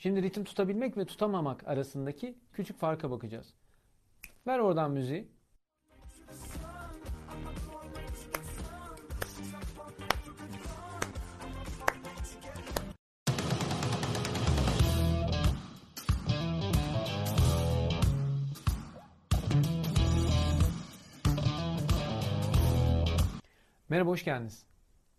[0.00, 3.54] Şimdi ritim tutabilmek ve tutamamak arasındaki küçük farka bakacağız.
[4.46, 5.28] Ver oradan müziği.
[23.88, 24.66] Merhaba, hoş geldiniz.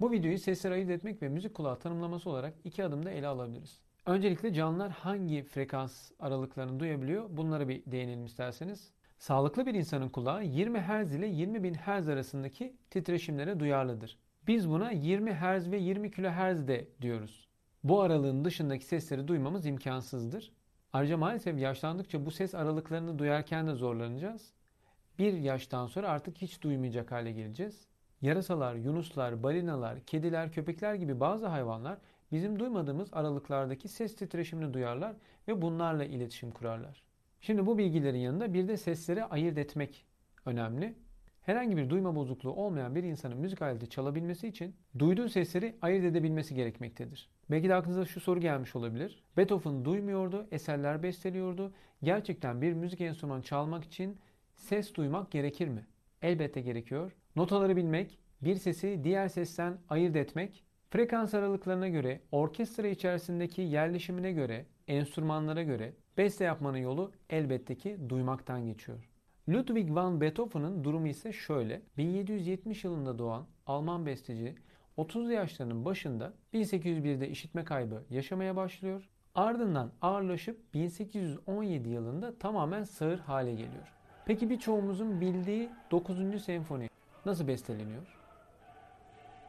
[0.00, 3.89] Bu videoyu sesleri ayırt etmek ve müzik kulağı tanımlaması olarak iki adımda ele alabiliriz.
[4.06, 7.26] Öncelikle canlılar hangi frekans aralıklarını duyabiliyor?
[7.30, 8.92] Bunlara bir değinelim isterseniz.
[9.18, 14.18] Sağlıklı bir insanın kulağı 20 Hz ile 20 bin Hz arasındaki titreşimlere duyarlıdır.
[14.46, 17.48] Biz buna 20 Hz ve 20 kHz de diyoruz.
[17.84, 20.52] Bu aralığın dışındaki sesleri duymamız imkansızdır.
[20.92, 24.52] Ayrıca maalesef yaşlandıkça bu ses aralıklarını duyarken de zorlanacağız.
[25.18, 27.86] Bir yaştan sonra artık hiç duymayacak hale geleceğiz.
[28.22, 31.98] Yarasalar, yunuslar, balinalar, kediler, köpekler gibi bazı hayvanlar
[32.32, 35.16] bizim duymadığımız aralıklardaki ses titreşimini duyarlar
[35.48, 37.02] ve bunlarla iletişim kurarlar.
[37.40, 40.06] Şimdi bu bilgilerin yanında bir de sesleri ayırt etmek
[40.46, 40.94] önemli.
[41.42, 46.54] Herhangi bir duyma bozukluğu olmayan bir insanın müzik aleti çalabilmesi için duyduğu sesleri ayırt edebilmesi
[46.54, 47.28] gerekmektedir.
[47.50, 49.22] Belki de aklınıza şu soru gelmiş olabilir.
[49.36, 51.72] Beethoven duymuyordu, eserler besteliyordu.
[52.02, 54.18] Gerçekten bir müzik enstrümanı çalmak için
[54.54, 55.86] ses duymak gerekir mi?
[56.22, 57.12] Elbette gerekiyor.
[57.36, 64.66] Notaları bilmek, bir sesi diğer sesten ayırt etmek, frekans aralıklarına göre, orkestra içerisindeki yerleşimine göre,
[64.88, 69.10] enstrümanlara göre beste yapmanın yolu elbette ki duymaktan geçiyor.
[69.48, 71.82] Ludwig van Beethoven'ın durumu ise şöyle.
[71.96, 74.54] 1770 yılında doğan Alman besteci
[74.96, 79.08] 30 yaşlarının başında 1801'de işitme kaybı yaşamaya başlıyor.
[79.34, 83.92] Ardından ağırlaşıp 1817 yılında tamamen sağır hale geliyor.
[84.26, 86.42] Peki birçoğumuzun bildiği 9.
[86.44, 86.88] senfoni
[87.26, 88.18] nasıl besteleniyor?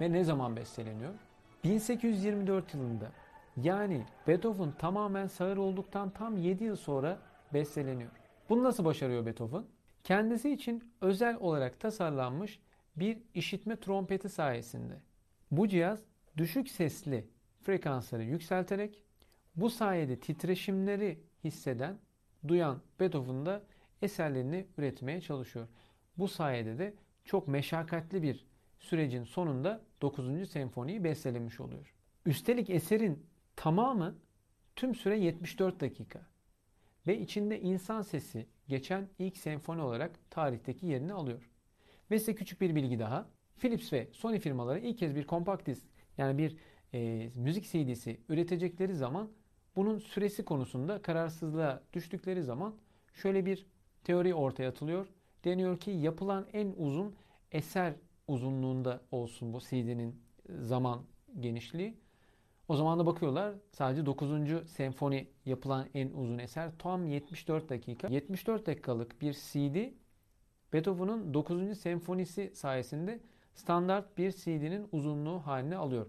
[0.00, 1.27] Ve ne zaman besteleniyor?
[1.64, 3.12] 1824 yılında
[3.56, 7.18] yani Beethoven tamamen sağır olduktan tam 7 yıl sonra
[7.54, 8.10] besteleniyor.
[8.48, 9.64] Bunu nasıl başarıyor Beethoven?
[10.04, 12.60] Kendisi için özel olarak tasarlanmış
[12.96, 14.94] bir işitme trompeti sayesinde.
[15.50, 16.04] Bu cihaz
[16.36, 17.28] düşük sesli
[17.62, 19.02] frekansları yükselterek
[19.56, 21.98] bu sayede titreşimleri hisseden,
[22.48, 23.62] duyan Beethoven'da
[24.02, 25.68] eserlerini üretmeye çalışıyor.
[26.18, 28.46] Bu sayede de çok meşakkatli bir
[28.78, 30.50] sürecin sonunda 9.
[30.50, 31.94] senfoniyi bestelemiş oluyor.
[32.26, 33.26] Üstelik eserin
[33.56, 34.18] tamamı
[34.76, 36.26] tüm süre 74 dakika
[37.06, 41.50] ve içinde insan sesi geçen ilk senfoni olarak tarihteki yerini alıyor.
[42.10, 43.28] Ve size küçük bir bilgi daha.
[43.58, 45.86] Philips ve Sony firmaları ilk kez bir kompakt disk
[46.18, 46.56] yani bir
[46.94, 49.30] e, müzik CD'si üretecekleri zaman
[49.76, 52.74] bunun süresi konusunda kararsızlığa düştükleri zaman
[53.14, 53.66] şöyle bir
[54.04, 55.06] teori ortaya atılıyor.
[55.44, 57.14] Deniyor ki yapılan en uzun
[57.52, 57.94] eser
[58.28, 60.22] uzunluğunda olsun bu CD'nin
[60.60, 61.02] zaman
[61.40, 61.98] genişliği.
[62.68, 64.70] O zaman da bakıyorlar sadece 9.
[64.70, 68.08] senfoni yapılan en uzun eser tam 74 dakika.
[68.08, 69.92] 74 dakikalık bir CD
[70.72, 71.78] Beethoven'ın 9.
[71.78, 73.20] senfonisi sayesinde
[73.54, 76.06] standart bir CD'nin uzunluğu haline alıyor.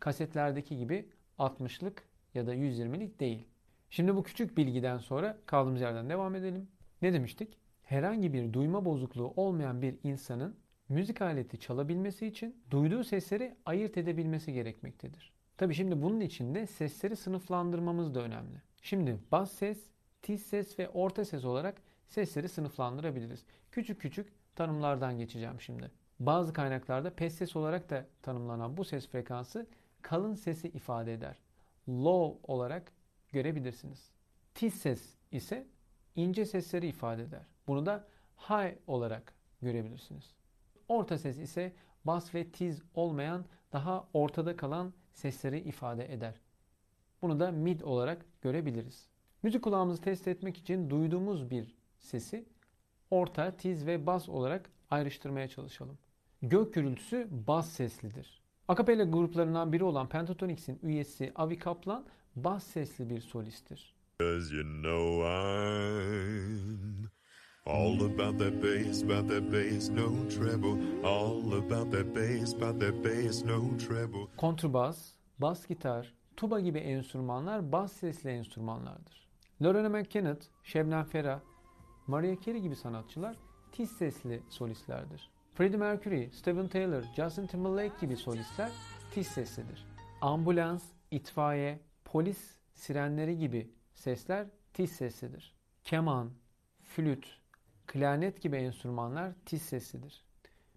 [0.00, 1.08] Kasetlerdeki gibi
[1.38, 2.02] 60'lık
[2.34, 3.46] ya da 120'lik değil.
[3.90, 6.68] Şimdi bu küçük bilgiden sonra kaldığımız yerden devam edelim.
[7.02, 7.58] Ne demiştik?
[7.82, 10.56] Herhangi bir duyma bozukluğu olmayan bir insanın
[10.92, 15.32] müzik aleti çalabilmesi için duyduğu sesleri ayırt edebilmesi gerekmektedir.
[15.56, 18.62] Tabi şimdi bunun için de sesleri sınıflandırmamız da önemli.
[18.82, 19.78] Şimdi bas ses,
[20.22, 23.44] tiz ses ve orta ses olarak sesleri sınıflandırabiliriz.
[23.70, 25.90] Küçük küçük tanımlardan geçeceğim şimdi.
[26.20, 29.66] Bazı kaynaklarda pes ses olarak da tanımlanan bu ses frekansı
[30.02, 31.36] kalın sesi ifade eder.
[31.88, 32.92] Low olarak
[33.32, 34.10] görebilirsiniz.
[34.54, 35.66] Tiz ses ise
[36.16, 37.46] ince sesleri ifade eder.
[37.66, 40.34] Bunu da high olarak görebilirsiniz.
[40.88, 41.72] Orta ses ise
[42.04, 46.34] bas ve tiz olmayan daha ortada kalan sesleri ifade eder.
[47.22, 49.08] Bunu da mid olarak görebiliriz.
[49.42, 52.44] Müzik kulağımızı test etmek için duyduğumuz bir sesi
[53.10, 55.98] orta, tiz ve bas olarak ayrıştırmaya çalışalım.
[56.42, 58.42] Gök gürültüsü bas seslidir.
[58.68, 62.04] Akapella gruplarından biri olan Pentatonix'in üyesi Avi Kaplan
[62.36, 63.94] bas sesli bir solisttir.
[64.20, 65.26] You know
[67.66, 70.78] All about that bass, about that bass, no treble.
[71.04, 74.26] All about that bass, about that bass, no treble.
[74.36, 79.28] Kontrbas, bas gitar, tuba gibi enstrümanlar bas sesli enstrümanlardır.
[79.62, 81.40] Lorena McKennitt, Şebnem Ferah,
[82.06, 83.36] Mariah Carey gibi sanatçılar
[83.72, 85.30] tiz sesli solistlerdir.
[85.54, 88.70] Freddie Mercury, Steven Taylor, Justin Timberlake gibi solistler
[89.10, 89.86] tiz seslidir.
[90.20, 95.54] Ambulans, itfaiye, polis sirenleri gibi sesler tiz seslidir.
[95.84, 96.30] Keman,
[96.82, 97.41] flüt,
[97.86, 100.24] klarnet gibi enstrümanlar tiz seslidir.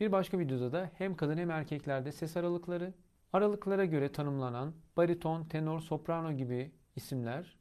[0.00, 2.94] Bir başka videoda da hem kadın hem erkeklerde ses aralıkları,
[3.32, 7.56] aralıklara göre tanımlanan bariton, tenor, soprano gibi isimler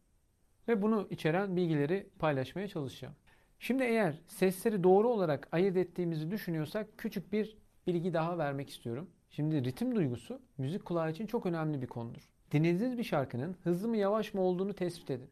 [0.67, 3.15] ve bunu içeren bilgileri paylaşmaya çalışacağım.
[3.59, 7.57] Şimdi eğer sesleri doğru olarak ayırt ettiğimizi düşünüyorsak küçük bir
[7.87, 9.09] bilgi daha vermek istiyorum.
[9.29, 12.29] Şimdi ritim duygusu müzik kulağı için çok önemli bir konudur.
[12.51, 15.29] Dinlediğiniz bir şarkının hızlı mı yavaş mı olduğunu tespit edin.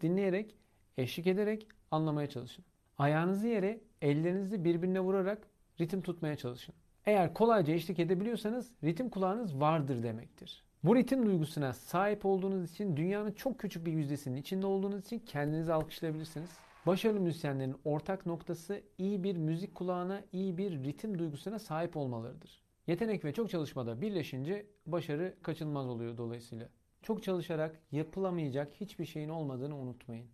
[0.00, 0.56] Dinleyerek,
[0.98, 2.64] eşlik ederek anlamaya çalışın.
[2.98, 5.48] Ayağınızı yere, ellerinizi birbirine vurarak
[5.80, 6.74] ritim tutmaya çalışın.
[7.06, 10.64] Eğer kolayca eşlik edebiliyorsanız ritim kulağınız vardır demektir.
[10.84, 15.72] Bu ritim duygusuna sahip olduğunuz için dünyanın çok küçük bir yüzdesinin içinde olduğunuz için kendinizi
[15.72, 16.50] alkışlayabilirsiniz.
[16.86, 22.62] Başarılı müzisyenlerin ortak noktası iyi bir müzik kulağına, iyi bir ritim duygusuna sahip olmalarıdır.
[22.86, 26.68] Yetenek ve çok çalışmada birleşince başarı kaçınılmaz oluyor dolayısıyla.
[27.02, 30.26] Çok çalışarak yapılamayacak hiçbir şeyin olmadığını unutmayın.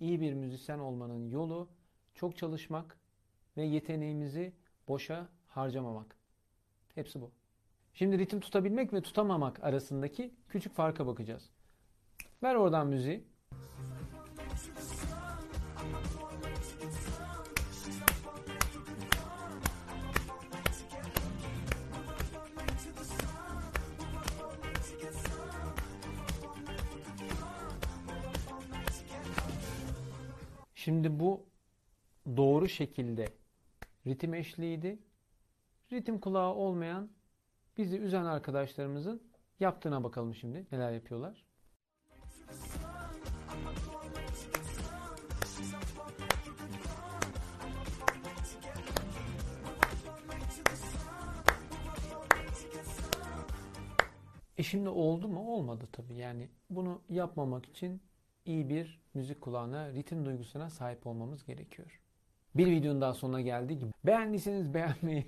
[0.00, 1.68] İyi bir müzisyen olmanın yolu
[2.16, 2.98] çok çalışmak
[3.56, 4.52] ve yeteneğimizi
[4.88, 6.16] boşa harcamamak.
[6.94, 7.32] Hepsi bu.
[7.94, 11.50] Şimdi ritim tutabilmek ve tutamamak arasındaki küçük farka bakacağız.
[12.42, 13.24] Ver oradan müziği.
[30.74, 31.46] Şimdi bu
[32.36, 33.28] doğru şekilde
[34.06, 34.98] ritim eşliğiydi.
[35.92, 37.10] Ritim kulağı olmayan
[37.78, 39.22] bizi üzen arkadaşlarımızın
[39.60, 40.66] yaptığına bakalım şimdi.
[40.72, 41.46] Neler yapıyorlar?
[54.58, 55.54] E şimdi oldu mu?
[55.54, 56.14] Olmadı tabii.
[56.14, 58.02] Yani bunu yapmamak için
[58.44, 62.00] iyi bir müzik kulağına, ritim duygusuna sahip olmamız gerekiyor.
[62.58, 63.82] Bir videonun daha sonuna geldik.
[64.04, 65.26] Beğendiyseniz beğenmeyi,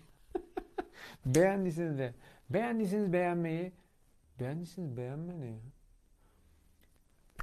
[1.26, 2.14] beğendiyseniz de,
[2.50, 3.72] beğendiyseniz beğenmeyi,
[4.40, 5.58] beğendiyseniz beğenme ne ya?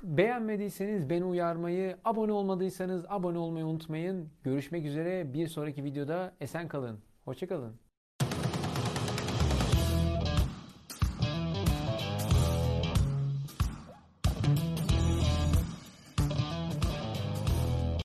[0.04, 4.30] Beğenmediyseniz beni uyarmayı, abone olmadıysanız abone olmayı unutmayın.
[4.44, 7.00] Görüşmek üzere bir sonraki videoda esen kalın.
[7.26, 7.76] Hoşçakalın.